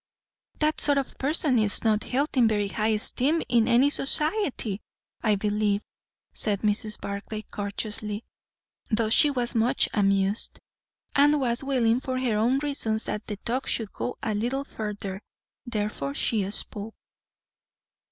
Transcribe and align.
"That 0.59 0.81
sort 0.81 0.97
of 0.97 1.19
person 1.19 1.59
is 1.59 1.83
not 1.83 2.05
held 2.05 2.29
in 2.35 2.47
very 2.47 2.69
high 2.69 2.87
esteem 2.87 3.39
in 3.47 3.67
any 3.67 3.91
society, 3.91 4.81
I 5.21 5.35
believe," 5.35 5.83
said 6.33 6.61
Mrs. 6.61 6.99
Barclay 6.99 7.43
courteously; 7.43 8.25
though 8.89 9.11
she 9.11 9.29
was 9.29 9.53
much 9.53 9.87
amused, 9.93 10.59
and 11.13 11.39
was 11.39 11.63
willing 11.63 11.99
for 12.01 12.17
her 12.19 12.35
own 12.39 12.57
reasons 12.57 13.03
that 13.05 13.27
the 13.27 13.37
talk 13.45 13.67
should 13.67 13.93
go 13.93 14.17
a 14.23 14.33
little 14.33 14.63
further. 14.63 15.21
Therefore 15.67 16.15
she 16.15 16.49
spoke. 16.49 16.95